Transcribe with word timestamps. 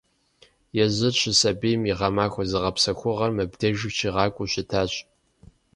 Езыр 0.83 1.13
щысабийм 1.19 1.81
и 1.91 1.93
гъэмахуэ 1.99 2.43
зыгъэпсэхугъуэр 2.49 3.31
мыбдежым 3.35 3.91
щигъакӀуэу 3.97 4.51
щытащ. 4.51 4.91